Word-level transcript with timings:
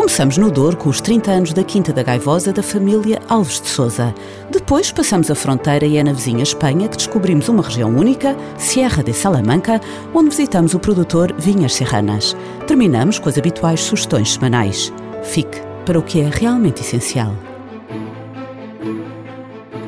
Começamos 0.00 0.38
no 0.38 0.50
Douro 0.50 0.78
com 0.78 0.88
os 0.88 0.98
30 0.98 1.30
anos 1.30 1.52
da 1.52 1.62
Quinta 1.62 1.92
da 1.92 2.02
Gaivosa 2.02 2.54
da 2.54 2.62
família 2.62 3.20
Alves 3.28 3.60
de 3.60 3.68
Souza. 3.68 4.14
Depois 4.50 4.90
passamos 4.90 5.30
a 5.30 5.34
fronteira 5.34 5.84
e 5.84 5.98
é 5.98 6.02
na 6.02 6.14
vizinha 6.14 6.42
Espanha 6.42 6.88
que 6.88 6.96
descobrimos 6.96 7.50
uma 7.50 7.62
região 7.62 7.94
única, 7.94 8.34
Sierra 8.56 9.02
de 9.02 9.12
Salamanca, 9.12 9.78
onde 10.14 10.30
visitamos 10.30 10.72
o 10.72 10.80
produtor 10.80 11.34
Vinhas 11.38 11.74
Serranas. 11.74 12.34
Terminamos 12.66 13.18
com 13.18 13.28
as 13.28 13.36
habituais 13.36 13.80
sugestões 13.80 14.32
semanais. 14.32 14.90
Fique 15.22 15.60
para 15.84 15.98
o 15.98 16.02
que 16.02 16.22
é 16.22 16.30
realmente 16.30 16.80
essencial. 16.80 17.36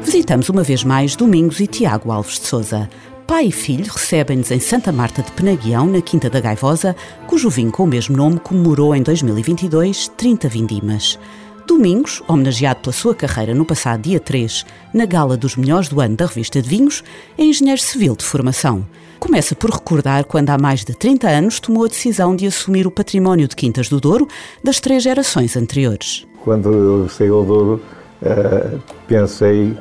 Visitamos 0.03 0.51
uma 0.51 0.63
vez 0.63 0.85
mais 0.85 1.17
Domingos 1.17 1.59
e 1.59 1.67
Tiago 1.67 2.13
Alves 2.13 2.39
de 2.39 2.47
Souza. 2.47 2.87
Pai 3.33 3.47
e 3.47 3.51
filho 3.51 3.91
recebem-nos 3.91 4.51
em 4.51 4.61
Santa 4.61 4.93
Marta 4.93 5.23
de 5.23 5.33
Penaguião, 5.33 5.87
na 5.87 6.03
Quinta 6.03 6.29
da 6.29 6.39
Gaivosa, 6.39 6.95
cujo 7.27 7.49
vinho 7.49 7.73
com 7.73 7.85
o 7.85 7.87
mesmo 7.87 8.15
nome 8.15 8.39
comemorou 8.39 8.95
em 8.95 9.03
2022 9.03 10.09
30 10.09 10.49
vindimas. 10.51 11.19
Domingos, 11.67 12.23
homenageado 12.29 12.81
pela 12.83 12.93
sua 12.93 13.15
carreira 13.15 13.55
no 13.55 13.65
passado 13.65 14.03
dia 14.03 14.21
3, 14.21 14.67
na 14.93 15.07
gala 15.07 15.35
dos 15.35 15.57
melhores 15.57 15.89
do 15.89 15.99
ano 15.99 16.15
da 16.15 16.27
revista 16.27 16.61
de 16.61 16.69
vinhos, 16.69 17.03
é 17.39 17.43
engenheiro 17.43 17.81
civil 17.81 18.15
de 18.15 18.23
formação. 18.23 18.87
Começa 19.19 19.55
por 19.55 19.71
recordar 19.71 20.27
quando 20.27 20.51
há 20.51 20.59
mais 20.59 20.85
de 20.85 20.95
30 20.95 21.27
anos 21.27 21.59
tomou 21.59 21.87
a 21.87 21.89
decisão 21.89 22.37
de 22.37 22.47
assumir 22.47 22.87
o 22.87 22.91
património 22.91 23.49
de 23.49 23.57
Quintas 23.57 23.89
do 23.89 23.99
Douro 23.99 24.29
das 24.63 24.79
três 24.79 25.03
gerações 25.03 25.57
anteriores. 25.57 26.27
Quando 26.45 26.71
eu 26.71 27.09
saí 27.09 27.31
ao 27.31 27.47
Douro, 27.47 27.81
uh, 28.21 28.79
pensei 29.09 29.75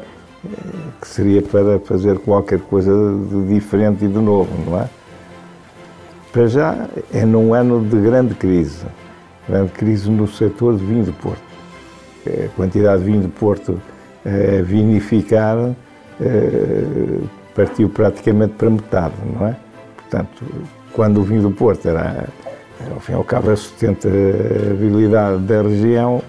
que 1.00 1.08
seria 1.08 1.42
para 1.42 1.80
fazer 1.80 2.18
qualquer 2.20 2.60
coisa 2.60 2.92
de 3.30 3.54
diferente 3.54 4.06
e 4.06 4.08
de 4.08 4.20
novo, 4.20 4.50
não 4.66 4.80
é? 4.80 4.90
Para 6.32 6.48
já 6.48 6.88
é 7.14 7.26
num 7.26 7.54
ano 7.54 7.86
de 7.86 8.00
grande 8.00 8.34
crise, 8.34 8.86
grande 9.48 9.72
crise 9.74 10.10
no 10.10 10.28
setor 10.28 10.78
de 10.78 10.86
vinho 10.86 11.04
de 11.04 11.12
Porto. 11.12 11.44
A 12.26 12.48
quantidade 12.56 13.04
de 13.04 13.12
vinho 13.12 13.22
de 13.22 13.28
Porto 13.28 13.80
a 14.26 14.62
vinificar 14.64 15.76
partiu 17.56 17.90
praticamente 17.90 18.54
para 18.54 18.70
metade, 18.70 19.16
não 19.38 19.48
é? 19.48 19.56
Portanto, 19.98 20.46
quando 20.94 21.20
o 21.20 21.24
vinho 21.24 21.42
do 21.42 21.52
Porto 21.52 21.88
era, 21.88 22.28
ao 22.94 23.00
fim 23.00 23.12
e 23.12 23.16
ao 23.16 23.24
cabo, 23.24 23.52
a 23.52 23.56
sustentabilidade 23.56 25.44
da 25.44 25.62
região, 25.62 26.24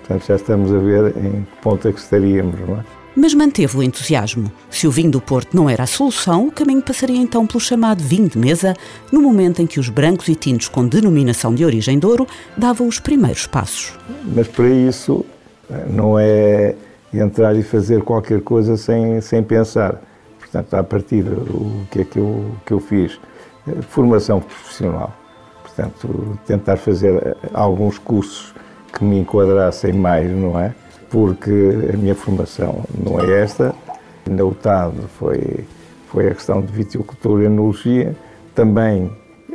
portanto, 0.00 0.26
já 0.26 0.36
estamos 0.36 0.72
a 0.72 0.78
ver 0.78 1.16
em 1.16 1.42
que 1.42 1.62
ponto 1.62 1.86
é 1.88 1.92
que 1.92 1.98
estaríamos, 1.98 2.58
não 2.60 2.76
é? 2.76 2.97
Mas 3.18 3.34
manteve 3.34 3.76
o 3.76 3.82
entusiasmo. 3.82 4.50
Se 4.70 4.86
o 4.86 4.92
vinho 4.92 5.10
do 5.10 5.20
Porto 5.20 5.56
não 5.56 5.68
era 5.68 5.82
a 5.82 5.86
solução, 5.88 6.46
o 6.46 6.52
caminho 6.52 6.80
passaria 6.80 7.16
então 7.16 7.44
pelo 7.44 7.58
chamado 7.58 8.00
vinho 8.00 8.28
de 8.28 8.38
mesa, 8.38 8.74
no 9.10 9.20
momento 9.20 9.60
em 9.60 9.66
que 9.66 9.80
os 9.80 9.88
brancos 9.88 10.28
e 10.28 10.36
tintos 10.36 10.68
com 10.68 10.86
denominação 10.86 11.52
de 11.52 11.64
origem 11.64 11.98
Douro 11.98 12.28
davam 12.56 12.86
os 12.86 13.00
primeiros 13.00 13.44
passos. 13.44 13.92
Mas 14.24 14.46
para 14.46 14.68
isso 14.68 15.26
não 15.90 16.16
é 16.16 16.76
entrar 17.12 17.56
e 17.56 17.62
fazer 17.64 18.02
qualquer 18.02 18.40
coisa 18.40 18.76
sem, 18.76 19.20
sem 19.20 19.42
pensar. 19.42 20.00
Portanto, 20.38 20.74
a 20.74 20.84
partir 20.84 21.24
o 21.26 21.86
que 21.90 22.02
é 22.02 22.04
que 22.04 22.18
eu, 22.20 22.44
que 22.64 22.72
eu 22.72 22.78
fiz? 22.78 23.18
Formação 23.88 24.40
profissional. 24.40 25.12
Portanto, 25.64 26.38
tentar 26.46 26.76
fazer 26.76 27.36
alguns 27.52 27.98
cursos 27.98 28.54
que 28.92 29.02
me 29.02 29.18
enquadrassem 29.18 29.92
mais, 29.92 30.30
não 30.30 30.58
é? 30.58 30.72
Porque 31.10 31.90
a 31.92 31.96
minha 31.96 32.14
formação 32.14 32.84
não 33.04 33.20
é 33.20 33.42
esta. 33.42 33.74
Na 34.28 34.44
UTAD 34.44 34.94
foi, 35.18 35.64
foi 36.08 36.28
a 36.28 36.34
questão 36.34 36.60
de 36.60 36.72
viticultura 36.72 37.44
e 37.44 37.46
enologia, 37.46 38.14
também 38.54 39.10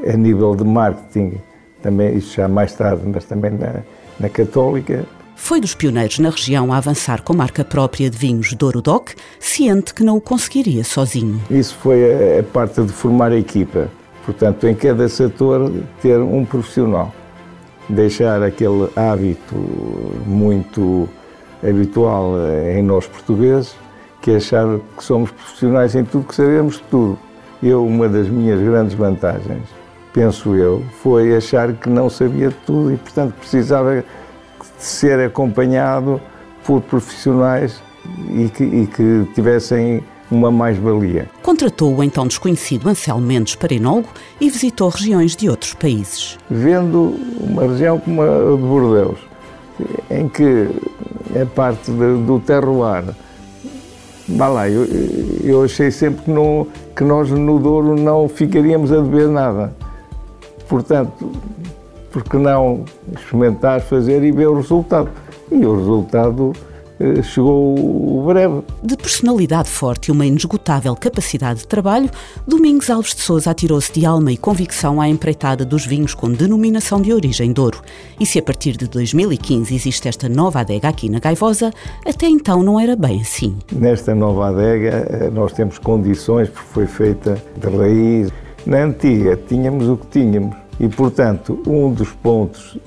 a 0.07 0.17
nível 0.17 0.55
de 0.55 0.63
marketing, 0.63 1.33
também 1.81 2.17
isso 2.17 2.35
já 2.35 2.47
mais 2.47 2.73
tarde, 2.73 3.03
mas 3.05 3.25
também 3.25 3.51
na, 3.51 3.81
na 4.19 4.29
Católica. 4.29 5.05
Foi 5.35 5.59
dos 5.59 5.75
pioneiros 5.75 6.19
na 6.19 6.29
região 6.29 6.71
a 6.71 6.77
avançar 6.77 7.21
com 7.21 7.33
marca 7.33 7.63
própria 7.65 8.09
de 8.09 8.17
vinhos 8.17 8.53
Douro 8.53 8.81
Doc, 8.81 9.09
ciente 9.39 9.93
que 9.93 10.03
não 10.03 10.17
o 10.17 10.21
conseguiria 10.21 10.83
sozinho. 10.83 11.41
Isso 11.51 11.75
foi 11.75 12.37
a, 12.37 12.39
a 12.39 12.43
parte 12.43 12.81
de 12.81 12.91
formar 12.91 13.31
a 13.31 13.37
equipa. 13.37 13.89
Portanto, 14.25 14.67
em 14.67 14.73
cada 14.73 15.09
setor, 15.09 15.71
ter 16.01 16.17
um 16.19 16.45
profissional. 16.45 17.13
Deixar 17.89 18.41
aquele 18.41 18.89
hábito 18.95 19.55
muito 20.25 21.09
habitual 21.67 22.33
em 22.75 22.83
nós 22.83 23.07
portugueses, 23.07 23.75
que 24.21 24.31
é 24.31 24.35
achar 24.37 24.79
que 24.97 25.03
somos 25.03 25.31
profissionais 25.31 25.95
em 25.95 26.03
tudo, 26.03 26.27
que 26.27 26.35
sabemos 26.35 26.81
tudo. 26.89 27.17
Eu, 27.61 27.85
uma 27.85 28.09
das 28.09 28.27
minhas 28.27 28.59
grandes 28.59 28.93
vantagens, 28.93 29.63
penso 30.11 30.55
eu, 30.55 30.83
foi 31.01 31.35
achar 31.35 31.73
que 31.73 31.89
não 31.89 32.09
sabia 32.09 32.51
tudo 32.65 32.93
e, 32.93 32.97
portanto, 32.97 33.33
precisava 33.39 33.97
de 33.97 34.83
ser 34.83 35.19
acompanhado 35.19 36.19
por 36.65 36.81
profissionais 36.81 37.81
e 38.29 38.49
que, 38.49 38.63
e 38.63 38.87
que 38.87 39.27
tivessem 39.33 40.03
uma 40.29 40.51
mais-valia. 40.51 41.29
Contratou 41.41 41.95
o 41.95 42.03
então 42.03 42.25
desconhecido 42.27 42.89
Anselmo 42.89 43.25
Mendes 43.25 43.55
para 43.55 43.73
enólogo 43.73 44.09
e 44.41 44.49
visitou 44.49 44.89
regiões 44.89 45.35
de 45.35 45.49
outros 45.49 45.73
países. 45.73 46.37
Vendo 46.49 47.15
uma 47.39 47.63
região 47.63 47.99
como 47.99 48.21
a 48.21 48.27
de 48.27 48.61
Bordeaux, 48.61 49.19
em 50.09 50.27
que 50.27 50.69
é 51.35 51.45
parte 51.45 51.91
de, 51.91 52.23
do 52.25 52.39
terroir. 52.39 53.03
Vá 54.29 54.47
lá, 54.47 54.69
eu, 54.69 54.85
eu 55.43 55.63
achei 55.63 55.91
sempre 55.91 56.23
que, 56.23 56.31
não, 56.31 56.67
que 56.95 57.03
nós 57.03 57.29
no 57.29 57.59
Douro 57.59 57.95
não 57.95 58.29
ficaríamos 58.29 58.91
a 58.91 59.01
dever 59.01 59.27
nada. 59.27 59.73
Portanto, 60.67 61.31
porque 62.11 62.37
não 62.37 62.85
experimentar, 63.11 63.81
fazer 63.81 64.23
e 64.23 64.31
ver 64.31 64.47
o 64.47 64.55
resultado? 64.55 65.09
E 65.51 65.65
o 65.65 65.75
resultado 65.75 66.53
eh, 67.03 67.21
chegou 67.21 68.23
breve. 68.25 68.61
De 68.81 68.95
personalidade 68.95 69.69
forte 69.69 70.07
e 70.07 70.11
uma 70.11 70.25
inesgotável 70.25 70.95
capacidade 70.95 71.59
de 71.59 71.67
trabalho, 71.67 72.09
Domingos 72.47 72.89
Alves 72.89 73.13
de 73.13 73.21
Souza 73.21 73.51
atirou-se 73.51 73.91
de 73.91 74.05
alma 74.05 74.31
e 74.31 74.37
convicção 74.37 75.01
à 75.01 75.09
empreitada 75.09 75.65
dos 75.65 75.85
vinhos 75.85 76.13
com 76.13 76.31
denominação 76.31 77.01
de 77.01 77.11
origem 77.11 77.51
Douro. 77.51 77.81
E 78.19 78.25
se 78.25 78.39
a 78.39 78.41
partir 78.41 78.77
de 78.77 78.87
2015 78.87 79.75
existe 79.75 80.07
esta 80.07 80.29
nova 80.29 80.61
adega 80.61 80.87
aqui 80.87 81.09
na 81.09 81.19
Gaivosa, 81.19 81.71
até 82.05 82.27
então 82.27 82.63
não 82.63 82.79
era 82.79 82.95
bem 82.95 83.19
assim. 83.19 83.57
Nesta 83.71 84.15
nova 84.15 84.47
adega 84.47 85.05
eh, 85.09 85.29
nós 85.29 85.51
temos 85.51 85.77
condições, 85.77 86.47
porque 86.47 86.69
foi 86.69 86.87
feita 86.87 87.43
de 87.57 87.67
raiz. 87.67 88.31
Na 88.65 88.77
antiga 88.77 89.35
tínhamos 89.35 89.89
o 89.89 89.97
que 89.97 90.07
tínhamos 90.07 90.55
e, 90.79 90.87
portanto, 90.87 91.61
um 91.67 91.91
dos 91.91 92.11
pontos 92.11 92.77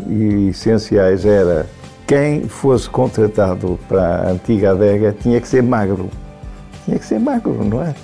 essenciais 0.50 1.24
era 1.24 1.66
quem 2.06 2.46
fosse 2.46 2.88
contratado 2.88 3.78
para 3.88 4.28
a 4.28 4.30
antiga 4.30 4.70
adega 4.70 5.14
tinha 5.20 5.40
que 5.40 5.48
ser 5.48 5.62
magro. 5.62 6.08
Tinha 6.84 6.98
que 6.98 7.04
ser 7.04 7.18
magro, 7.18 7.64
não 7.64 7.82
é? 7.82 7.94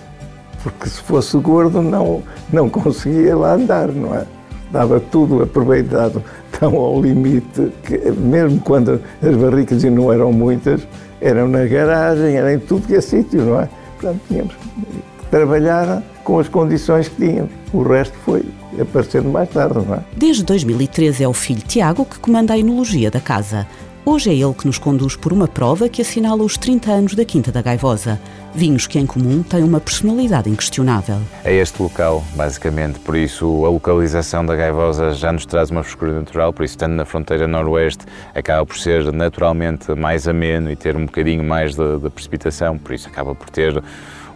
Porque 0.62 0.88
se 0.88 1.00
fosse 1.00 1.36
gordo 1.38 1.80
não, 1.80 2.22
não 2.52 2.68
conseguia 2.68 3.36
lá 3.36 3.54
andar, 3.54 3.88
não 3.88 4.14
é? 4.14 4.24
Dava 4.72 4.98
tudo 4.98 5.42
aproveitado 5.42 6.22
tão 6.58 6.76
ao 6.76 7.00
limite 7.00 7.72
que 7.84 7.98
mesmo 8.10 8.60
quando 8.60 9.00
as 9.22 9.36
barricas 9.36 9.84
não 9.84 10.12
eram 10.12 10.32
muitas, 10.32 10.86
eram 11.20 11.46
na 11.46 11.64
garagem, 11.64 12.36
eram 12.36 12.50
em 12.50 12.58
tudo 12.58 12.86
que 12.86 12.96
é 12.96 13.00
sítio, 13.00 13.42
não 13.42 13.60
é? 13.60 13.68
Portanto, 14.00 14.20
tínhamos 14.26 14.54
que 14.54 15.30
trabalhar 15.30 16.02
com 16.24 16.38
as 16.38 16.48
condições 16.48 17.08
que 17.08 17.26
tínhamos. 17.26 17.50
O 17.72 17.82
resto 17.82 18.16
foi 18.24 18.44
aparecendo 18.80 19.30
mais 19.30 19.48
tarde, 19.48 19.78
não 19.86 19.94
é? 19.94 20.00
Desde 20.16 20.42
2013 20.44 21.22
é 21.22 21.28
o 21.28 21.32
filho 21.32 21.62
Tiago 21.62 22.04
que 22.04 22.18
comanda 22.18 22.54
a 22.54 22.58
enologia 22.58 23.10
da 23.10 23.20
casa. 23.20 23.66
Hoje 24.04 24.30
é 24.30 24.34
ele 24.34 24.52
que 24.52 24.66
nos 24.66 24.78
conduz 24.78 25.14
por 25.14 25.32
uma 25.32 25.46
prova 25.46 25.88
que 25.88 26.02
assinala 26.02 26.42
os 26.42 26.56
30 26.56 26.90
anos 26.90 27.14
da 27.14 27.24
Quinta 27.24 27.52
da 27.52 27.62
Gaivosa. 27.62 28.20
Vinhos 28.52 28.84
que, 28.84 28.98
em 28.98 29.06
comum, 29.06 29.44
têm 29.44 29.62
uma 29.62 29.78
personalidade 29.78 30.50
inquestionável. 30.50 31.18
É 31.44 31.54
este 31.54 31.80
local, 31.80 32.24
basicamente, 32.34 32.98
por 32.98 33.16
isso 33.16 33.64
a 33.64 33.68
localização 33.68 34.44
da 34.44 34.56
Gaivosa 34.56 35.14
já 35.14 35.32
nos 35.32 35.46
traz 35.46 35.70
uma 35.70 35.84
frescura 35.84 36.14
natural, 36.14 36.52
por 36.52 36.64
isso, 36.64 36.72
estando 36.72 36.94
na 36.94 37.04
fronteira 37.04 37.46
noroeste, 37.46 38.04
acaba 38.34 38.66
por 38.66 38.76
ser 38.76 39.12
naturalmente 39.12 39.94
mais 39.94 40.26
ameno 40.26 40.68
e 40.68 40.74
ter 40.74 40.96
um 40.96 41.06
bocadinho 41.06 41.44
mais 41.44 41.76
de, 41.76 41.98
de 41.98 42.10
precipitação, 42.10 42.76
por 42.76 42.92
isso 42.92 43.08
acaba 43.08 43.36
por 43.36 43.48
ter 43.50 43.80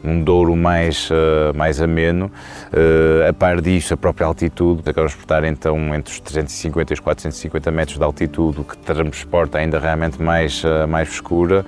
um 0.07 0.23
Douro 0.23 0.57
mais, 0.57 1.11
uh, 1.11 1.57
mais 1.57 1.81
ameno. 1.81 2.31
Uh, 2.73 3.29
a 3.29 3.33
par 3.33 3.61
disso, 3.61 3.95
a 3.95 3.97
própria 3.97 4.27
altitude, 4.27 4.81
acabamos 4.81 5.15
por 5.15 5.23
estar 5.23 5.45
então 5.45 5.95
entre 5.95 6.13
os 6.13 6.21
350 6.21 6.93
e 6.93 6.95
os 6.95 7.01
450 7.01 7.71
metros 7.71 7.99
de 7.99 8.05
altitude, 8.05 8.61
o 8.61 8.65
que 8.65 8.77
transporta 8.79 9.59
ainda 9.59 9.79
realmente 9.79 10.23
mais, 10.23 10.63
uh, 10.65 10.87
mais 10.89 11.09
frescura 11.09 11.65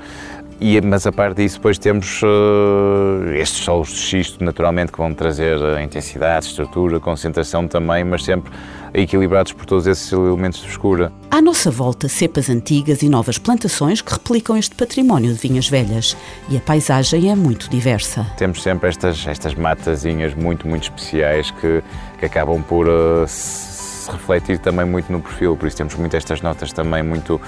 E, 0.61 0.81
mas 0.81 1.07
a 1.07 1.13
parte 1.13 1.37
disso, 1.37 1.57
depois 1.57 1.79
temos 1.79 2.21
uh, 2.23 3.33
estes 3.35 3.65
solos 3.65 3.91
de 3.91 3.99
xisto, 3.99 4.43
naturalmente, 4.45 4.91
que 4.91 4.99
vão 4.99 5.15
trazer 5.15 5.57
intensidade, 5.81 6.47
estrutura, 6.47 6.99
concentração 6.99 7.69
também, 7.69 8.03
mas 8.03 8.25
sempre 8.25 8.51
equilibrados 8.93 9.53
por 9.53 9.67
todos 9.67 9.87
esses 9.87 10.11
elementos 10.13 10.61
de 10.61 10.67
frescura. 10.67 11.13
À 11.31 11.41
nossa 11.41 11.71
volta, 11.71 12.09
cepas 12.09 12.51
antigas 12.51 13.03
e 13.03 13.09
novas 13.09 13.39
plantações 13.39 14.01
que 14.01 14.13
replicam 14.13 14.57
este 14.57 14.75
património 14.75 15.33
de 15.33 15.39
vinhas 15.39 15.69
velhas. 15.69 16.17
E 16.49 16.57
a 16.57 16.61
paisagem 16.61 17.31
é 17.31 17.37
muito 17.37 17.71
diversa. 17.71 18.27
Temos 18.37 18.63
sempre 18.63 18.89
estas, 18.89 19.27
estas 19.27 19.55
matazinhas 19.55 20.35
muito, 20.35 20.67
muito 20.67 20.85
especiais 20.85 21.51
que, 21.53 21.83
que 22.19 22.27
acabam 22.27 22.63
por 22.63 22.89
uh, 22.89 23.27
se 24.09 24.13
refletir 24.13 24.59
também 24.59 24.87
muito 24.87 25.13
no 25.13 25.21
perfil, 25.21 25.57
por 25.57 25.67
isso 25.67 25.77
temos 25.77 25.95
muito 25.95 26.17
estas 26.17 26.41
notas 26.41 26.73
também 26.73 27.03
muito 27.03 27.41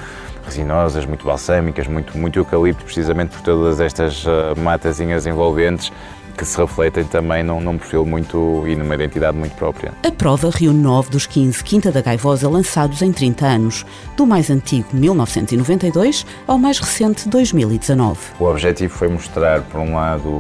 resinosas, 0.44 1.06
muito 1.06 1.24
balsâmicas, 1.24 1.86
muito, 1.86 2.16
muito 2.16 2.38
eucalipto, 2.38 2.84
precisamente 2.84 3.36
por 3.36 3.42
todas 3.42 3.80
estas 3.80 4.24
uh, 4.24 4.58
matazinhas 4.58 5.26
envolventes 5.26 5.92
que 6.36 6.44
se 6.44 6.56
refletem 6.56 7.04
também 7.04 7.42
num, 7.42 7.60
num, 7.60 7.78
perfil 7.78 8.04
muito 8.04 8.64
e 8.66 8.74
numa 8.74 8.94
identidade 8.94 9.36
muito 9.36 9.54
própria. 9.56 9.92
A 10.06 10.10
prova 10.10 10.50
reúne 10.50 10.80
nove 10.80 11.10
dos 11.10 11.26
15 11.26 11.62
Quinta 11.62 11.92
da 11.92 12.00
Gaivosa 12.00 12.48
lançados 12.48 13.02
em 13.02 13.12
30 13.12 13.46
anos, 13.46 13.86
do 14.16 14.26
mais 14.26 14.50
antigo 14.50 14.88
1992 14.92 16.26
ao 16.46 16.58
mais 16.58 16.78
recente 16.78 17.28
2019. 17.28 18.18
O 18.38 18.44
objetivo 18.44 18.92
foi 18.92 19.08
mostrar, 19.08 19.62
por 19.62 19.80
um 19.80 19.94
lado, 19.94 20.30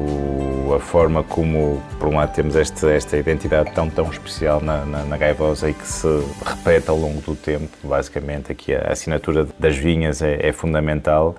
a 0.74 0.80
forma 0.80 1.22
como, 1.22 1.82
por 1.98 2.08
um 2.08 2.16
lado, 2.16 2.34
temos 2.34 2.56
este, 2.56 2.86
esta 2.86 3.16
identidade 3.16 3.72
tão, 3.72 3.88
tão 3.88 4.10
especial 4.10 4.60
na, 4.60 4.84
na, 4.84 5.04
na 5.04 5.16
Gaivosa 5.16 5.70
e 5.70 5.74
que 5.74 5.86
se 5.86 6.08
repete 6.44 6.90
ao 6.90 6.96
longo 6.96 7.20
do 7.20 7.34
tempo. 7.34 7.68
Basicamente, 7.84 8.52
aqui 8.52 8.74
a 8.74 8.92
assinatura 8.92 9.46
das 9.58 9.76
vinhas 9.76 10.22
é, 10.22 10.48
é 10.48 10.52
fundamental 10.52 11.36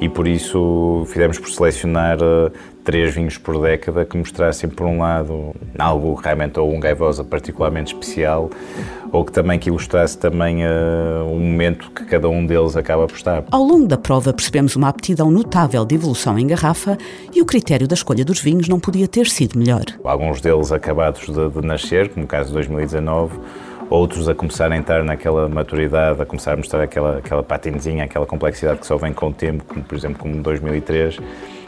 e 0.00 0.08
por 0.08 0.26
isso 0.26 1.06
fizemos 1.08 1.38
por 1.38 1.48
selecionar 1.48 2.18
eh, 2.20 2.50
três 2.88 3.14
vinhos 3.14 3.36
por 3.36 3.60
década 3.60 4.02
que 4.06 4.16
mostrassem, 4.16 4.66
por 4.66 4.86
um 4.86 5.00
lado, 5.00 5.54
algo 5.78 6.14
realmente 6.14 6.58
ou 6.58 6.74
um 6.74 6.80
gaivosa 6.80 7.22
particularmente 7.22 7.92
especial, 7.92 8.48
ou 9.12 9.26
que 9.26 9.30
também 9.30 9.58
que 9.58 9.68
ilustrasse 9.68 10.16
também 10.16 10.64
uh, 10.64 11.22
um 11.26 11.38
momento 11.38 11.90
que 11.90 12.06
cada 12.06 12.30
um 12.30 12.46
deles 12.46 12.78
acaba 12.78 13.06
por 13.06 13.14
estar. 13.14 13.44
Ao 13.50 13.62
longo 13.62 13.86
da 13.86 13.98
prova 13.98 14.32
percebemos 14.32 14.74
uma 14.74 14.88
aptidão 14.88 15.30
notável 15.30 15.84
de 15.84 15.96
evolução 15.96 16.38
em 16.38 16.46
garrafa 16.46 16.96
e 17.34 17.42
o 17.42 17.44
critério 17.44 17.86
da 17.86 17.92
escolha 17.92 18.24
dos 18.24 18.40
vinhos 18.40 18.68
não 18.68 18.80
podia 18.80 19.06
ter 19.06 19.26
sido 19.26 19.58
melhor. 19.58 19.84
Alguns 20.02 20.40
deles 20.40 20.72
acabados 20.72 21.26
de, 21.26 21.50
de 21.50 21.66
nascer, 21.66 22.08
como 22.08 22.24
o 22.24 22.26
caso 22.26 22.48
de 22.48 22.54
2019, 22.54 23.38
outros 23.90 24.28
a 24.28 24.34
começar 24.34 24.70
a 24.70 24.76
entrar 24.76 25.02
naquela 25.02 25.48
maturidade, 25.48 26.20
a 26.20 26.26
começar 26.26 26.52
a 26.52 26.56
mostrar 26.56 26.82
aquela, 26.82 27.18
aquela 27.18 27.42
patinezinha, 27.42 28.04
aquela 28.04 28.26
complexidade 28.26 28.80
que 28.80 28.86
só 28.86 28.96
vem 28.96 29.12
com 29.12 29.28
o 29.28 29.32
tempo, 29.32 29.64
como 29.64 29.82
por 29.82 29.96
exemplo 29.96 30.18
como 30.18 30.42
2003 30.42 31.18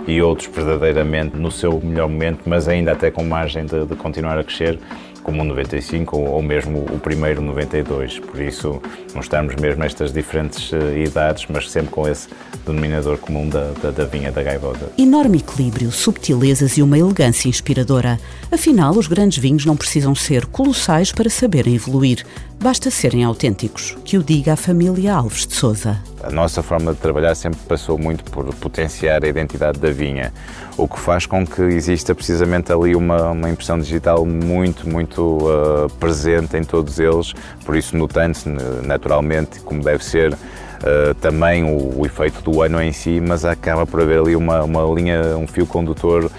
e 0.07 0.21
outros 0.23 0.49
verdadeiramente 0.53 1.37
no 1.37 1.51
seu 1.51 1.81
melhor 1.81 2.09
momento, 2.09 2.43
mas 2.47 2.69
ainda 2.69 2.93
até 2.93 3.11
com 3.11 3.25
margem 3.25 3.65
de, 3.67 3.87
de 3.87 3.97
continuar 3.97 4.39
a 4.39 4.45
crescer, 4.45 4.79
como 5.23 5.43
o 5.43 5.45
95 5.45 6.17
ou, 6.17 6.43
mesmo 6.43 6.81
o 6.81 6.99
primeiro 6.99 7.41
92. 7.41 8.19
Por 8.19 8.41
isso, 8.41 8.81
mostramos 9.15 9.55
mesmo 9.57 9.85
estas 9.85 10.13
diferentes 10.13 10.73
uh, 10.73 10.97
idades, 10.97 11.47
mas 11.49 11.71
sempre 11.71 11.91
com 11.91 12.09
esse 12.09 12.29
denominador 12.67 13.19
comum 13.19 13.49
da, 13.49 13.73
da, 13.83 13.91
da 13.91 14.05
vinha 14.05 14.33
da 14.33 14.43
gaivota. 14.43 14.91
Enorme 14.99 15.39
equilíbrio, 15.39 15.91
subtilezas 15.91 16.77
e 16.77 16.83
uma 16.83 16.99
elegância 16.99 17.49
inspiradora. 17.49 18.19
Afinal, 18.51 18.97
os 18.97 19.07
grandes 19.07 19.39
vinhos 19.39 19.65
não 19.65 19.77
precisam 19.77 20.15
ser 20.15 20.47
colossais 20.47 21.13
para 21.13 21.31
saberem 21.31 21.75
evoluir. 21.75 22.25
Basta 22.63 22.91
serem 22.91 23.25
autênticos, 23.25 23.97
que 24.05 24.19
o 24.19 24.23
diga 24.23 24.53
a 24.53 24.57
família 24.57 25.15
Alves 25.15 25.47
de 25.47 25.55
Souza. 25.55 25.99
A 26.23 26.31
nossa 26.31 26.63
forma 26.63 26.93
de 26.93 26.99
trabalhar 26.99 27.35
sempre 27.35 27.59
passou 27.61 27.97
muito 27.97 28.23
por 28.25 28.55
potenciar 28.57 29.25
a 29.25 29.27
identidade 29.27 29.79
da 29.79 29.91
vinha, 29.91 30.31
o 30.77 30.87
que 30.87 30.99
faz 30.99 31.25
com 31.25 31.47
que 31.47 31.63
exista 31.63 32.15
precisamente 32.15 32.71
ali 32.71 32.95
uma, 32.95 33.31
uma 33.31 33.49
impressão 33.49 33.79
digital 33.79 34.27
muito, 34.27 34.87
muito 34.87 35.39
uh, 35.39 35.89
presente 35.99 36.55
em 36.59 36.63
todos 36.63 36.99
eles, 36.99 37.33
por 37.65 37.75
isso 37.75 37.97
notando-se 37.97 38.47
naturalmente 38.85 39.61
como 39.61 39.83
deve 39.83 40.05
ser 40.05 40.37
Uh, 40.81 41.13
também 41.17 41.63
o, 41.63 41.99
o, 41.99 42.07
efeito 42.07 42.41
do 42.41 42.63
ano 42.63 42.83
em 42.83 42.91
si, 42.91 43.21
mas 43.21 43.45
acaba 43.45 43.87
por 43.87 44.01
haver 44.01 44.19
ali 44.19 44.35
uma, 44.35 44.63
uma 44.63 44.83
linha, 44.95 45.37
um 45.37 45.47
fio 45.47 45.67
condutor 45.67 46.31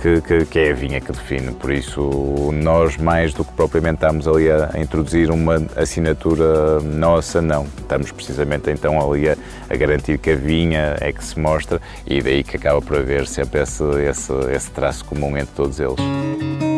que, 0.00 0.20
que, 0.20 0.44
que, 0.46 0.58
é 0.58 0.70
a 0.70 0.74
vinha 0.74 1.00
que 1.00 1.12
define. 1.12 1.52
Por 1.52 1.70
isso, 1.70 2.50
nós, 2.52 2.96
mais 2.96 3.34
do 3.34 3.44
que 3.44 3.52
propriamente 3.52 3.96
estamos 3.96 4.26
ali 4.26 4.50
a, 4.50 4.72
introduzir 4.78 5.30
uma 5.30 5.62
assinatura 5.76 6.80
nossa, 6.80 7.40
não. 7.42 7.64
Estamos 7.78 8.10
precisamente 8.10 8.70
então 8.70 8.98
ali 9.00 9.28
a, 9.28 9.36
a, 9.68 9.76
garantir 9.76 10.18
que 10.18 10.30
a 10.30 10.36
vinha 10.36 10.96
é 11.00 11.12
que 11.12 11.24
se 11.24 11.38
mostra 11.38 11.80
e 12.06 12.22
daí 12.22 12.42
que 12.42 12.56
acaba 12.56 12.80
por 12.80 12.96
haver 12.96 13.26
sempre 13.26 13.60
esse, 13.60 13.84
esse, 14.08 14.32
esse 14.54 14.70
traço 14.70 15.04
comum 15.04 15.36
entre 15.36 15.54
todos 15.54 15.78
eles. 15.78 16.69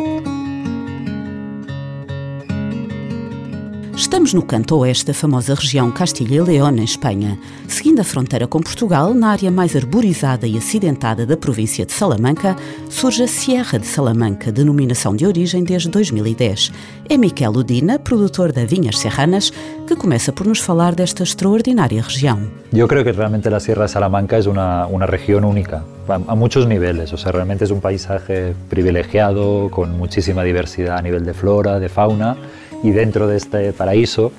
Estamos 4.23 4.41
no 4.41 4.47
canto 4.49 4.77
oeste 4.77 5.07
da 5.07 5.13
famosa 5.13 5.53
região 5.53 5.91
Castilha 5.91 6.35
e 6.35 6.39
León, 6.41 6.77
em 6.77 6.85
Espanha. 6.85 7.37
Seguindo 7.67 7.99
a 7.99 8.05
fronteira 8.05 8.47
com 8.47 8.61
Portugal, 8.61 9.13
na 9.13 9.31
área 9.31 9.51
mais 9.51 9.75
arborizada 9.75 10.47
e 10.47 10.57
acidentada 10.57 11.25
da 11.25 11.35
província 11.35 11.85
de 11.85 11.91
Salamanca, 11.91 12.55
surge 12.89 13.23
a 13.23 13.27
Sierra 13.27 13.77
de 13.77 13.85
Salamanca, 13.85 14.49
denominação 14.49 15.13
de 15.13 15.25
origem 15.25 15.65
desde 15.65 15.89
2010. 15.89 16.71
É 17.09 17.17
Miquel 17.17 17.51
Udina, 17.51 17.99
produtor 17.99 18.53
da 18.53 18.63
Vinhas 18.63 18.97
Serranas, 18.97 19.51
que 19.85 19.93
começa 19.93 20.31
por 20.31 20.47
nos 20.47 20.61
falar 20.61 20.95
desta 20.95 21.23
extraordinária 21.23 22.01
região. 22.01 22.49
Eu 22.71 22.87
creo 22.87 23.03
que 23.03 23.11
realmente 23.11 23.49
a 23.49 23.59
Sierra 23.59 23.87
de 23.87 23.91
Salamanca 23.91 24.37
é 24.37 24.47
uma, 24.47 24.85
uma 24.85 25.05
região 25.05 25.41
única 25.49 25.83
a, 26.07 26.35
muchos 26.35 26.65
niveles. 26.65 27.13
O 27.13 27.17
sea, 27.17 27.31
realmente 27.31 27.63
es 27.63 27.71
un 27.71 27.81
paisaje 27.81 28.53
privilegiado, 28.69 29.69
con 29.69 29.97
muchísima 29.97 30.43
diversidad 30.43 30.97
a 30.97 31.01
nivel 31.01 31.25
de 31.25 31.33
flora, 31.33 31.79
de 31.79 31.89
fauna. 31.89 32.35
Y 32.83 32.91
dentro 32.91 33.27
de 33.27 33.37
este 33.37 33.71
paraíso, 33.71 34.33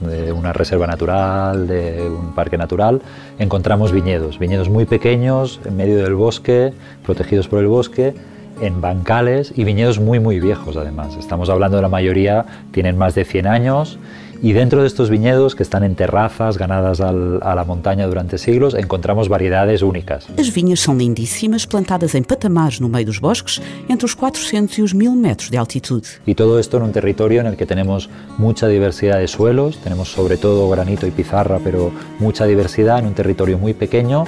de 0.00 0.32
una 0.32 0.54
reserva 0.54 0.86
natural, 0.86 1.68
de 1.68 2.08
un 2.08 2.34
parque 2.34 2.56
natural, 2.56 3.02
encontramos 3.38 3.92
viñedos, 3.92 4.38
viñedos 4.38 4.70
muy 4.70 4.86
pequeños 4.86 5.60
en 5.66 5.76
medio 5.76 6.02
del 6.02 6.14
bosque, 6.14 6.72
protegidos 7.04 7.46
por 7.46 7.60
el 7.60 7.66
bosque, 7.66 8.14
en 8.62 8.80
bancales 8.80 9.52
y 9.54 9.64
viñedos 9.64 10.00
muy 10.00 10.18
muy 10.18 10.40
viejos 10.40 10.76
además. 10.76 11.16
Estamos 11.18 11.50
hablando 11.50 11.76
de 11.76 11.82
la 11.82 11.88
mayoría, 11.88 12.46
tienen 12.72 12.96
más 12.96 13.14
de 13.14 13.24
100 13.24 13.46
años 13.46 13.98
y 14.42 14.52
dentro 14.52 14.80
de 14.80 14.86
estos 14.86 15.10
viñedos, 15.10 15.54
que 15.54 15.62
están 15.62 15.84
en 15.84 15.94
terrazas 15.94 16.56
ganadas 16.56 17.00
al, 17.00 17.40
a 17.42 17.54
la 17.54 17.64
montaña 17.64 18.06
durante 18.06 18.38
siglos, 18.38 18.74
encontramos 18.74 19.28
variedades 19.28 19.82
únicas. 19.82 20.26
As 20.38 20.48
vinhas 20.48 20.80
são 20.80 20.96
lindíssimas, 20.96 21.66
plantadas 21.66 22.14
em 22.14 22.22
patamares 22.22 22.80
no 22.80 22.88
meio 22.88 23.06
dos 23.06 23.18
bosques, 23.18 23.60
entre 23.88 24.06
os 24.06 24.14
400 24.14 24.78
e 24.78 24.82
os 24.82 24.92
1000 24.92 25.12
metros 25.14 25.50
de 25.50 25.58
altitude. 25.58 26.08
Y 26.26 26.34
todo 26.34 26.58
esto 26.58 26.76
en 26.78 26.84
un 26.84 26.92
territorio 26.92 27.40
en 27.40 27.46
el 27.46 27.56
que 27.56 27.66
tenemos 27.66 28.08
mucha 28.38 28.66
diversidad 28.68 29.18
de 29.18 29.28
suelos, 29.28 29.78
tenemos 29.78 30.08
sobre 30.10 30.36
todo 30.36 30.68
granito 30.70 31.06
y 31.06 31.10
pizarra, 31.10 31.58
pero 31.62 31.92
mucha 32.18 32.46
diversidad 32.46 32.98
en 32.98 33.06
un 33.06 33.14
territorio 33.14 33.58
muy 33.58 33.74
pequeño 33.74 34.24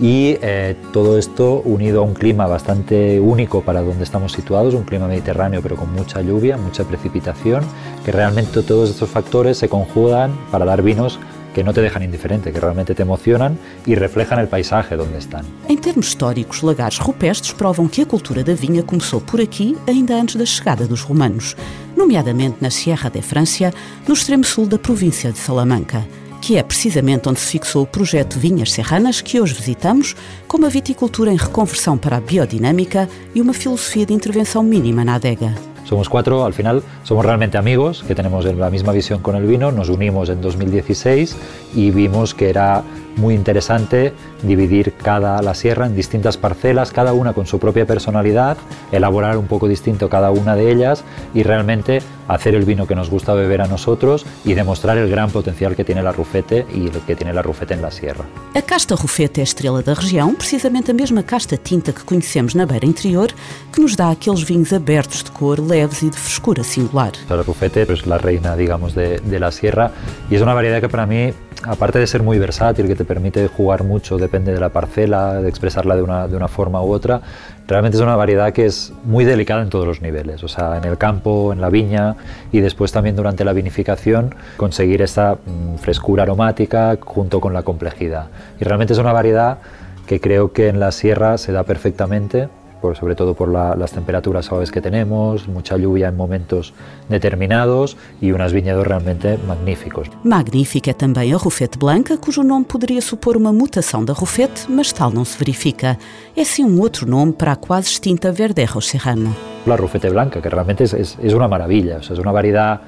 y 0.00 0.36
eh, 0.42 0.76
todo 0.92 1.18
esto 1.18 1.62
unido 1.64 2.00
a 2.00 2.02
un 2.02 2.14
clima 2.14 2.46
bastante 2.46 3.20
único 3.20 3.62
para 3.62 3.82
donde 3.82 4.04
estamos 4.04 4.32
situados, 4.32 4.74
un 4.74 4.82
clima 4.82 5.06
mediterráneo 5.06 5.62
pero 5.62 5.76
con 5.76 5.92
mucha 5.92 6.20
lluvia, 6.20 6.56
mucha 6.56 6.84
precipitación, 6.84 7.64
que 8.04 8.12
realmente 8.12 8.62
todos 8.62 8.90
estos 8.90 9.08
factores 9.08 9.58
se 9.58 9.68
conjugan 9.68 10.32
para 10.50 10.64
dar 10.64 10.82
vinos 10.82 11.18
que 11.54 11.62
no 11.62 11.72
te 11.72 11.80
dejan 11.80 12.02
indiferente, 12.02 12.52
que 12.52 12.58
realmente 12.58 12.96
te 12.96 13.02
emocionan 13.02 13.56
e 13.86 13.94
reflejan 13.94 14.40
el 14.40 14.48
paisaje 14.48 14.96
donde 14.96 15.18
están. 15.18 15.46
Em 15.68 15.78
termos 15.78 16.08
históricos, 16.08 16.64
lagares 16.64 16.98
rupestres 16.98 17.54
provam 17.54 17.86
que 17.86 18.02
a 18.02 18.06
cultura 18.06 18.42
da 18.42 18.54
vinha 18.54 18.82
começou 18.82 19.20
por 19.20 19.40
aqui 19.40 19.76
ainda 19.86 20.20
antes 20.20 20.34
da 20.34 20.44
chegada 20.44 20.84
dos 20.86 21.02
romanos, 21.02 21.54
nomeadamente 21.96 22.56
na 22.60 22.70
Sierra 22.70 23.08
de 23.08 23.22
Francia, 23.22 23.72
no 24.08 24.14
extremo 24.14 24.42
sul 24.42 24.66
da 24.66 24.78
província 24.78 25.30
de 25.30 25.38
Salamanca 25.38 26.04
que 26.44 26.58
é 26.58 26.62
precisamente 26.62 27.26
onde 27.26 27.40
se 27.40 27.52
fixou 27.52 27.84
o 27.84 27.86
projeto 27.86 28.38
Vinhas 28.38 28.70
Serranas, 28.70 29.22
que 29.22 29.40
hoje 29.40 29.54
visitamos, 29.54 30.14
com 30.46 30.58
uma 30.58 30.68
viticultura 30.68 31.32
em 31.32 31.38
reconversão 31.38 31.96
para 31.96 32.18
a 32.18 32.20
biodinâmica 32.20 33.08
e 33.34 33.40
uma 33.40 33.54
filosofia 33.54 34.04
de 34.04 34.12
intervenção 34.12 34.62
mínima 34.62 35.06
na 35.06 35.14
adega. 35.14 35.54
Somos 35.86 36.06
cuatro, 36.06 36.42
al 36.42 36.52
final 36.52 36.82
somos 37.02 37.24
realmente 37.24 37.56
amigos, 37.56 38.04
que 38.06 38.14
tenemos 38.14 38.44
la 38.44 38.68
misma 38.68 38.92
visión 38.92 39.20
con 39.20 39.36
el 39.36 39.46
vino, 39.46 39.72
nos 39.72 39.88
unimos 39.88 40.28
en 40.28 40.42
2016 40.42 41.34
y 41.74 41.90
vimos 41.90 42.34
que 42.34 42.50
era 42.50 42.84
muy 43.16 43.34
interesante 43.34 44.12
dividir 44.42 44.92
cada 44.94 45.40
la 45.42 45.54
sierra 45.54 45.86
en 45.86 45.96
distintas 45.96 46.36
parcelas, 46.36 46.92
cada 46.92 47.12
una 47.12 47.32
con 47.32 47.46
su 47.46 47.58
propia 47.58 47.86
personalidad, 47.86 48.56
elaborar 48.92 49.36
un 49.38 49.46
poco 49.46 49.68
distinto 49.68 50.08
cada 50.08 50.30
una 50.30 50.56
de 50.56 50.70
ellas 50.70 51.04
y 51.34 51.42
realmente 51.42 52.02
hacer 52.28 52.54
el 52.54 52.64
vino 52.64 52.86
que 52.86 52.94
nos 52.94 53.10
gusta 53.10 53.34
beber 53.34 53.60
a 53.60 53.66
nosotros 53.66 54.24
y 54.44 54.54
demostrar 54.54 54.98
el 54.98 55.08
gran 55.08 55.30
potencial 55.30 55.76
que 55.76 55.84
tiene 55.84 56.02
la 56.02 56.12
Rufete 56.12 56.66
e 56.72 56.88
o 56.88 57.06
que 57.06 57.16
tiene 57.16 57.32
la 57.32 57.42
Rufete 57.42 57.76
na 57.76 57.90
Sierra. 57.90 58.24
A 58.54 58.62
casta 58.62 58.94
Rufete 58.94 59.40
é 59.40 59.42
a 59.42 59.44
estrela 59.44 59.82
da 59.82 59.94
região, 59.94 60.34
precisamente 60.34 60.90
a 60.90 60.94
mesma 60.94 61.22
casta 61.22 61.56
tinta 61.56 61.92
que 61.92 62.04
conhecemos 62.04 62.54
na 62.54 62.66
beira 62.66 62.86
interior, 62.86 63.28
que 63.72 63.80
nos 63.80 63.96
dá 63.96 64.10
aqueles 64.10 64.42
vinhos 64.42 64.72
abertos 64.72 65.22
de 65.22 65.30
cor, 65.30 65.60
leves 65.60 66.02
e 66.02 66.10
de 66.10 66.16
frescura 66.16 66.64
singular. 66.64 67.12
La 67.28 67.42
Rufete 67.42 67.82
es 67.82 68.06
la 68.06 68.18
reina, 68.18 68.56
digamos, 68.56 68.94
de, 68.94 69.20
de 69.20 69.38
la 69.38 69.50
Sierra 69.50 69.90
y 70.30 70.36
es 70.36 70.42
una 70.42 70.54
variedad 70.54 70.80
que 70.80 70.88
para 70.88 71.06
mí 71.06 71.32
aparte 71.62 71.98
de 71.98 72.06
ser 72.06 72.22
muy 72.22 72.38
versátil, 72.38 72.86
que 72.86 72.94
te 72.94 73.04
permite 73.04 73.46
jugar 73.48 73.84
mucho, 73.84 74.18
depende 74.18 74.52
de 74.52 74.60
la 74.60 74.70
parcela, 74.70 75.40
de 75.40 75.48
expresarla 75.48 75.96
de 75.96 76.02
una, 76.02 76.28
de 76.28 76.36
una 76.36 76.48
forma 76.48 76.82
u 76.82 76.92
otra, 76.92 77.20
realmente 77.66 77.96
es 77.96 78.02
una 78.02 78.16
variedad 78.16 78.52
que 78.52 78.66
es 78.66 78.92
muy 79.04 79.24
delicada 79.24 79.62
en 79.62 79.70
todos 79.70 79.86
los 79.86 80.02
niveles, 80.02 80.42
o 80.44 80.48
sea, 80.48 80.76
en 80.76 80.84
el 80.84 80.98
campo, 80.98 81.52
en 81.52 81.60
la 81.60 81.70
viña 81.70 82.16
y 82.52 82.60
después 82.60 82.92
también 82.92 83.16
durante 83.16 83.44
la 83.44 83.52
vinificación 83.52 84.34
conseguir 84.56 85.02
esta 85.02 85.34
mm, 85.34 85.76
frescura 85.76 86.24
aromática 86.24 86.98
junto 87.00 87.40
con 87.40 87.52
la 87.54 87.62
complejidad. 87.62 88.26
Y 88.60 88.64
realmente 88.64 88.92
es 88.92 88.98
una 88.98 89.12
variedad 89.12 89.58
que 90.06 90.20
creo 90.20 90.52
que 90.52 90.68
en 90.68 90.80
la 90.80 90.92
sierra 90.92 91.38
se 91.38 91.52
da 91.52 91.62
perfectamente 91.62 92.48
sobre 92.92 93.14
todo 93.14 93.34
por 93.34 93.48
las 93.48 93.92
temperaturas 93.92 94.44
suaves 94.44 94.70
que 94.70 94.82
tenemos, 94.82 95.48
mucha 95.48 95.76
lluvia 95.78 96.08
en 96.08 96.16
momentos 96.16 96.74
determinados 97.08 97.96
y 98.20 98.32
unos 98.32 98.52
viñedos 98.52 98.86
realmente 98.86 99.38
magníficos. 99.48 100.10
Magnífica 100.22 100.90
é 100.90 100.94
também 100.94 101.32
a 101.32 101.36
Rufete 101.36 101.78
Blanca, 101.78 102.18
cujo 102.18 102.42
nome 102.42 102.66
poderia 102.66 103.00
supor 103.00 103.36
uma 103.36 103.52
mutação 103.52 104.04
da 104.04 104.12
Rufete, 104.12 104.66
mas 104.68 104.92
tal 104.92 105.10
não 105.10 105.24
se 105.24 105.38
verifica. 105.38 105.96
É 106.36 106.44
sim 106.44 106.64
um 106.64 106.80
outro 106.80 107.06
nome 107.08 107.32
para 107.32 107.52
a 107.52 107.56
quase 107.56 107.88
extinta 107.88 108.30
Verdejo 108.30 108.80
Serrano. 108.80 109.34
La 109.66 109.76
Rufete 109.76 110.10
Blanca, 110.10 110.42
que 110.42 110.50
realmente 110.50 110.84
es, 110.84 110.92
es, 110.92 111.16
es 111.22 111.32
una 111.32 111.48
maravilla, 111.48 111.98
o 111.98 112.02
sea, 112.02 112.14
es 112.14 112.18
una 112.18 112.32
variedad 112.32 112.80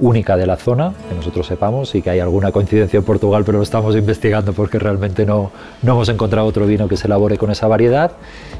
única 0.00 0.36
de 0.36 0.46
la 0.46 0.56
zona, 0.56 0.92
que 1.08 1.14
nosotros 1.14 1.46
sepamos, 1.46 1.94
y 1.94 2.02
que 2.02 2.10
hay 2.10 2.20
alguna 2.20 2.52
coincidencia 2.52 2.98
en 2.98 3.04
Portugal, 3.04 3.44
pero 3.44 3.58
lo 3.58 3.64
estamos 3.64 3.94
investigando 3.96 4.52
porque 4.52 4.78
realmente 4.78 5.24
no, 5.24 5.52
no 5.82 5.92
hemos 5.92 6.08
encontrado 6.08 6.46
otro 6.46 6.66
vino 6.66 6.88
que 6.88 6.96
se 6.96 7.06
elabore 7.06 7.38
con 7.38 7.50
esa 7.50 7.68
variedad. 7.68 8.12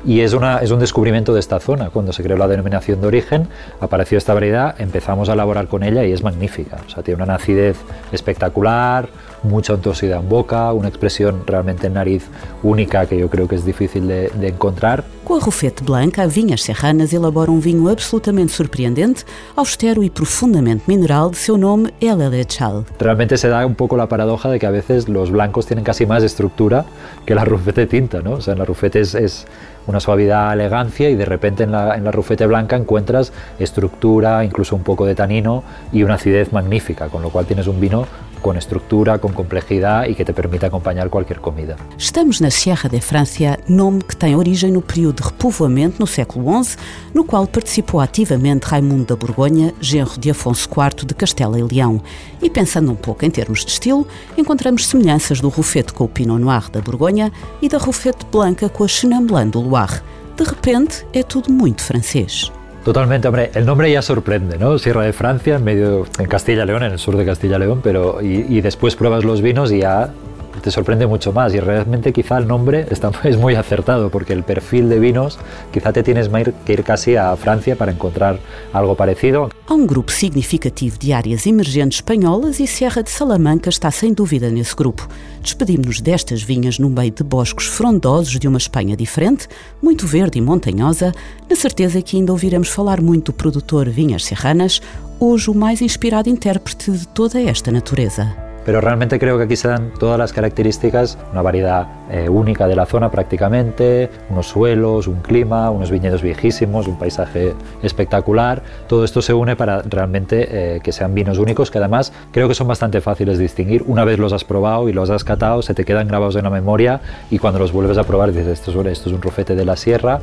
Y 0.06 0.20
es, 0.20 0.32
una, 0.32 0.58
es 0.58 0.70
un 0.70 0.80
descubrimiento 0.80 1.34
de 1.34 1.40
esta 1.40 1.60
zona. 1.60 1.90
Cuando 1.90 2.12
se 2.12 2.22
creó 2.22 2.36
la 2.36 2.48
denominación 2.48 3.00
de 3.00 3.06
origen, 3.06 3.48
apareció 3.80 4.18
esta 4.18 4.34
variedad, 4.34 4.74
empezamos 4.80 5.28
a 5.28 5.32
elaborar 5.32 5.66
con 5.66 5.82
ella 5.82 6.04
y 6.04 6.12
es 6.12 6.22
magnífica. 6.22 6.78
O 6.86 6.90
sea, 6.90 7.02
tiene 7.02 7.22
una 7.22 7.36
acidez 7.36 7.76
espectacular, 8.12 9.08
mucha 9.42 9.74
untuosidad 9.74 10.20
en 10.20 10.28
boca, 10.28 10.72
una 10.72 10.88
expresión 10.88 11.42
realmente 11.46 11.86
en 11.86 11.94
nariz 11.94 12.28
única 12.62 13.06
que 13.06 13.18
yo 13.18 13.28
creo 13.28 13.48
que 13.48 13.56
es 13.56 13.64
difícil 13.64 14.06
de 14.08 14.48
encontrar. 14.48 15.04
Com 15.24 15.36
a 15.36 15.38
Rufete 15.38 15.82
Blanca, 15.82 16.22
a 16.22 16.26
Vinhas 16.26 16.62
Serranas 16.62 17.14
elabora 17.14 17.50
um 17.50 17.58
vinho 17.58 17.88
absolutamente 17.88 18.52
surpreendente, 18.52 19.24
austero 19.56 20.04
e 20.04 20.10
profundamente 20.10 20.84
mineral 20.86 21.30
de 21.30 21.38
seu 21.38 21.56
nome 21.56 21.94
El 21.98 22.20
Elechal. 22.20 22.84
Realmente 22.98 23.38
se 23.38 23.48
da 23.48 23.64
un 23.64 23.74
poco 23.74 23.96
la 23.96 24.06
paradoja 24.06 24.50
de 24.50 24.58
que 24.58 24.66
a 24.66 24.70
veces 24.70 25.08
los 25.08 25.30
blancos 25.30 25.64
tienen 25.64 25.82
casi 25.82 26.04
más 26.04 26.22
estructura 26.22 26.84
que 27.24 27.34
la 27.34 27.46
Rufete 27.46 27.86
tinta, 27.86 28.20
¿no? 28.20 28.32
O 28.32 28.40
sea, 28.42 28.52
en 28.52 28.58
la 28.58 28.66
Rufete 28.66 29.00
es, 29.00 29.14
es 29.14 29.46
una 29.86 29.98
suavidad, 29.98 30.52
elegancia 30.52 31.08
y 31.08 31.14
de 31.14 31.24
repente 31.24 31.62
en 31.62 31.72
la, 31.72 31.96
en 31.96 32.04
la 32.04 32.10
rufete 32.10 32.46
blanca 32.46 32.76
encuentras 32.76 33.32
estructura, 33.58 34.44
incluso 34.44 34.76
un 34.76 34.82
poco 34.82 35.06
de 35.06 35.14
tanino 35.14 35.62
y 35.92 36.02
una 36.02 36.14
acidez 36.14 36.52
magnífica, 36.52 37.08
con 37.08 37.22
lo 37.22 37.30
cual 37.30 37.46
tienes 37.46 37.66
un 37.66 37.80
vino 37.80 38.06
com 38.44 38.52
estrutura, 38.52 39.18
com 39.18 39.32
complexidade 39.32 40.10
e 40.10 40.14
que 40.14 40.22
te 40.22 40.34
permite 40.34 40.66
acompanhar 40.66 41.08
qualquer 41.08 41.40
comida. 41.40 41.76
Estamos 41.96 42.40
na 42.40 42.50
Sierra 42.50 42.90
de 42.90 43.00
França, 43.00 43.58
nome 43.66 44.04
que 44.04 44.14
tem 44.14 44.36
origem 44.36 44.70
no 44.70 44.82
período 44.82 45.13
de 45.14 45.22
repovoamento 45.22 45.96
no 45.98 46.06
século 46.06 46.62
XI, 46.64 46.76
no 47.14 47.24
qual 47.24 47.46
participou 47.46 48.00
ativamente 48.00 48.66
Raimundo 48.66 49.04
da 49.04 49.16
Borgonha, 49.16 49.72
genro 49.80 50.18
de 50.18 50.30
Afonso 50.30 50.68
IV 50.68 51.06
de 51.06 51.14
Castela 51.14 51.58
e 51.58 51.62
Leão. 51.62 52.02
E 52.42 52.50
pensando 52.50 52.90
um 52.92 52.96
pouco 52.96 53.24
em 53.24 53.30
termos 53.30 53.64
de 53.64 53.70
estilo, 53.70 54.06
encontramos 54.36 54.86
semelhanças 54.86 55.40
do 55.40 55.48
rufete 55.48 55.92
com 55.92 56.04
o 56.04 56.08
Pinot 56.08 56.40
Noir 56.40 56.70
da 56.70 56.80
Borgonha 56.80 57.32
e 57.62 57.68
da 57.68 57.78
rufete 57.78 58.26
blanca 58.30 58.68
com 58.68 58.84
a 58.84 58.88
Chenin 58.88 59.24
do 59.24 59.60
Loire. 59.60 60.02
De 60.36 60.44
repente, 60.44 61.06
é 61.12 61.22
tudo 61.22 61.52
muito 61.52 61.82
francês. 61.82 62.50
Totalmente, 62.84 63.26
hombre, 63.26 63.50
el 63.54 63.64
nombre 63.64 63.90
ya 63.90 64.02
sorprende, 64.02 64.58
¿no? 64.58 64.78
Sierra 64.78 65.04
de 65.04 65.14
Francia, 65.14 65.56
en 65.56 65.64
medio, 65.64 66.06
en 66.18 66.26
Castilla 66.26 66.66
León, 66.66 66.82
en 66.82 66.92
el 66.92 66.98
sur 66.98 67.16
de 67.16 67.24
Castilla 67.24 67.58
León, 67.58 67.80
pero 67.82 68.20
y, 68.20 68.44
y 68.46 68.60
después 68.60 68.94
pruebas 68.94 69.24
los 69.24 69.40
vinos 69.40 69.72
y 69.72 69.78
ya 69.78 70.12
te 70.60 70.70
sorprende 70.70 71.06
mucho 71.06 71.32
más 71.32 71.54
y 71.54 71.60
realmente 71.60 72.12
quizá 72.12 72.38
el 72.38 72.46
nombre 72.46 72.86
está, 72.90 73.10
es 73.24 73.36
muy 73.36 73.54
acertado 73.54 74.10
porque 74.10 74.32
el 74.32 74.42
perfil 74.42 74.88
de 74.88 74.98
vinos 74.98 75.38
quizá 75.72 75.92
te 75.92 76.02
tienes 76.02 76.28
que 76.64 76.72
ir 76.72 76.84
casi 76.84 77.16
a 77.16 77.36
Francia 77.36 77.76
para 77.76 77.92
encontrar 77.92 78.38
algo 78.72 78.94
parecido. 78.94 79.50
Há 79.66 79.74
um 79.74 79.86
grupo 79.86 80.12
significativo 80.12 80.98
de 80.98 81.12
áreas 81.12 81.46
emergentes 81.46 81.98
espanholas 81.98 82.60
e 82.60 82.66
Serra 82.66 83.02
de 83.02 83.10
Salamanca 83.10 83.70
está 83.70 83.90
sem 83.90 84.12
dúvida 84.12 84.50
nesse 84.50 84.74
grupo. 84.74 85.08
Despedimos-nos 85.42 86.00
destas 86.00 86.42
vinhas 86.42 86.78
no 86.78 86.90
meio 86.90 87.10
de 87.10 87.22
bosques 87.22 87.66
frondosos 87.66 88.38
de 88.38 88.48
uma 88.48 88.58
Espanha 88.58 88.96
diferente, 88.96 89.48
muito 89.82 90.06
verde 90.06 90.38
e 90.38 90.42
montanhosa, 90.42 91.12
na 91.48 91.56
certeza 91.56 92.02
que 92.02 92.16
ainda 92.16 92.32
ouviremos 92.32 92.68
falar 92.68 93.00
muito 93.00 93.24
do 93.24 93.32
produtor 93.32 93.88
Vinhas 93.88 94.24
Serranas, 94.24 94.82
hoje 95.18 95.50
o 95.50 95.54
mais 95.54 95.80
inspirado 95.80 96.28
intérprete 96.28 96.90
de 96.90 97.08
toda 97.08 97.40
esta 97.40 97.72
natureza. 97.72 98.43
Pero 98.64 98.80
realmente 98.80 99.18
creo 99.18 99.36
que 99.38 99.44
aquí 99.44 99.56
se 99.56 99.68
dan 99.68 99.92
todas 99.98 100.18
las 100.18 100.32
características, 100.32 101.18
una 101.32 101.42
variedad 101.42 101.86
eh, 102.10 102.28
única 102.28 102.66
de 102.66 102.76
la 102.76 102.86
zona 102.86 103.10
prácticamente, 103.10 104.10
unos 104.30 104.46
suelos, 104.46 105.06
un 105.06 105.20
clima, 105.20 105.70
unos 105.70 105.90
viñedos 105.90 106.22
viejísimos, 106.22 106.86
un 106.86 106.98
paisaje 106.98 107.54
espectacular. 107.82 108.62
Todo 108.88 109.04
esto 109.04 109.22
se 109.22 109.32
une 109.32 109.56
para 109.56 109.82
realmente 109.82 110.76
eh, 110.76 110.80
que 110.82 110.92
sean 110.92 111.14
vinos 111.14 111.38
únicos 111.38 111.70
que 111.70 111.78
además 111.78 112.12
creo 112.32 112.48
que 112.48 112.54
son 112.54 112.68
bastante 112.68 113.00
fáciles 113.00 113.38
de 113.38 113.44
distinguir. 113.44 113.84
Una 113.86 114.04
vez 114.04 114.18
los 114.18 114.32
has 114.32 114.44
probado 114.44 114.88
y 114.88 114.92
los 114.92 115.10
has 115.10 115.24
catado, 115.24 115.62
se 115.62 115.74
te 115.74 115.84
quedan 115.84 116.08
grabados 116.08 116.36
en 116.36 116.44
la 116.44 116.50
memoria 116.50 117.00
y 117.30 117.38
cuando 117.38 117.58
los 117.58 117.72
vuelves 117.72 117.98
a 117.98 118.04
probar 118.04 118.32
dices 118.32 118.46
esto 118.48 118.70
es, 118.70 118.86
esto 118.86 119.08
es 119.10 119.14
un 119.14 119.22
rufete 119.22 119.54
de 119.54 119.64
la 119.64 119.76
sierra 119.76 120.20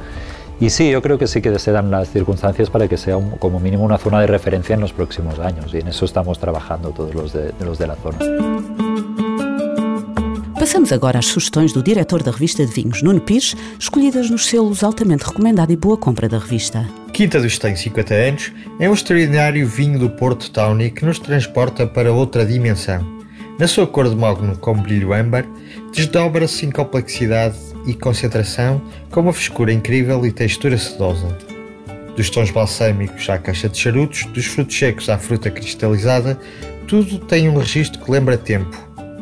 y 0.62 0.70
sí, 0.70 0.92
yo 0.92 1.02
creo 1.02 1.18
que 1.18 1.26
sí 1.26 1.42
que 1.42 1.58
se 1.58 1.72
dan 1.72 1.90
las 1.90 2.12
circunstancias 2.12 2.70
para 2.70 2.88
que 2.88 2.96
sea 2.96 3.18
un, 3.18 3.32
como 3.32 3.60
mínimo 3.60 3.84
una 3.84 3.98
zona 3.98 4.22
de 4.22 4.28
referencia 4.28 4.76
en 4.76 4.80
los 4.80 4.94
próximos 4.94 5.40
años 5.40 5.74
y 5.74 5.80
en 5.80 5.88
eso 5.88 6.06
estamos 6.06 6.38
trabajando 6.38 6.92
todos 6.92 7.16
los 7.16 7.34
de, 7.34 7.52
los 7.66 7.80
de 7.80 7.88
la 7.88 7.96
zona. 7.96 8.20
Passamos 10.60 10.92
agora 10.92 11.18
às 11.18 11.26
sugestões 11.26 11.74
do 11.74 11.82
diretor 11.82 12.22
da 12.22 12.30
revista 12.30 12.64
de 12.64 12.72
vinhos, 12.72 13.02
Nuno 13.02 13.20
Pires, 13.20 13.56
escolhidas 13.80 14.30
nos 14.30 14.46
selos 14.46 14.84
altamente 14.84 15.26
recomendado 15.26 15.74
e 15.74 15.76
boa 15.76 15.98
compra 15.98 16.30
da 16.30 16.38
revista. 16.38 16.88
Quinta 17.12 17.42
dos 17.42 17.58
50 17.58 18.14
anos 18.14 18.54
é 18.80 18.88
um 18.88 18.94
extraordinário 18.94 19.68
vinho 19.68 19.98
do 19.98 20.12
Porto 20.12 20.52
Tawny 20.52 20.92
que 20.92 21.04
nos 21.04 21.18
transporta 21.18 21.88
para 21.88 22.14
outra 22.14 22.46
dimensão. 22.46 23.21
Na 23.60 23.68
sua 23.68 23.86
cor 23.86 24.10
de 24.10 24.16
mogno 24.16 24.58
com 24.58 24.74
brilho 24.74 25.14
âmbar, 25.14 25.46
desdobra-se 25.94 26.66
em 26.66 26.72
complexidade 26.72 27.58
e 27.86 27.94
concentração 27.94 28.82
com 29.12 29.22
uma 29.22 29.34
frescura 29.34 29.72
incrível 29.72 30.26
e 30.26 30.32
textura 30.32 30.78
sedosa. 30.78 31.28
Dos 32.16 32.30
tons 32.30 32.52
balsâmicos 32.52 33.30
à 33.30 33.38
caixa 33.38 33.70
de 33.70 33.78
charutos, 33.78 34.26
dos 34.26 34.46
frutos 34.46 34.78
secos 34.78 35.10
à 35.10 35.18
fruta 35.18 35.50
cristalizada, 35.50 36.40
tudo 36.88 37.20
tem 37.20 37.48
um 37.48 37.58
registro 37.58 38.02
que 38.02 38.12
lembra 38.12 38.38
tempo. 38.38 38.78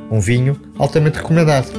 Um 0.09 0.19
vinho 0.19 0.59
altamente 0.77 1.17
recomendado. 1.17 1.69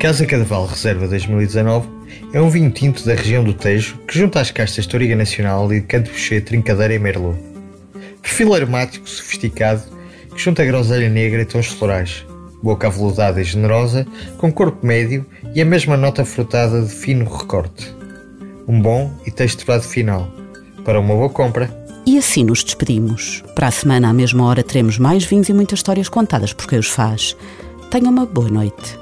Casa 0.00 0.26
Cadaval 0.26 0.66
Reserva 0.66 1.06
2019 1.06 1.88
é 2.32 2.40
um 2.40 2.48
vinho 2.48 2.70
tinto 2.70 3.04
da 3.04 3.14
região 3.14 3.44
do 3.44 3.54
Tejo 3.54 3.98
que 4.08 4.18
junta 4.18 4.40
as 4.40 4.50
castas 4.50 4.86
de 4.86 4.96
Origa 4.96 5.14
Nacional 5.14 5.72
e 5.72 5.80
de 5.80 5.86
Canto 5.86 6.10
Boucher, 6.10 6.42
Trincadeira 6.42 6.94
e 6.94 6.98
Merlot. 6.98 7.38
Perfil 8.20 8.54
aromático 8.54 9.08
sofisticado 9.08 9.82
junta 10.36 10.64
groselha 10.64 11.08
negra 11.08 11.42
e 11.42 11.46
tons 11.46 11.66
florais 11.66 12.24
boca 12.62 12.86
aveludada 12.86 13.40
e 13.40 13.44
generosa, 13.44 14.06
com 14.38 14.52
corpo 14.52 14.86
médio 14.86 15.26
e 15.54 15.60
a 15.60 15.64
mesma 15.64 15.96
nota 15.96 16.24
frutada 16.24 16.80
de 16.80 16.88
fino 16.88 17.24
recorte. 17.24 17.92
Um 18.68 18.80
bom 18.80 19.12
e 19.26 19.30
texturado 19.30 19.82
final. 19.82 20.28
Para 20.84 21.00
uma 21.00 21.14
boa 21.14 21.28
compra. 21.28 21.70
E 22.06 22.16
assim 22.16 22.44
nos 22.44 22.62
despedimos. 22.62 23.42
Para 23.54 23.68
a 23.68 23.70
semana, 23.70 24.08
à 24.08 24.12
mesma 24.12 24.44
hora, 24.44 24.62
teremos 24.62 24.98
mais 24.98 25.24
vinhos 25.24 25.48
e 25.48 25.52
muitas 25.52 25.80
histórias 25.80 26.08
contadas 26.08 26.52
por 26.52 26.68
quem 26.68 26.78
os 26.78 26.88
faz. 26.88 27.36
Tenha 27.90 28.08
uma 28.08 28.24
boa 28.24 28.48
noite. 28.48 29.01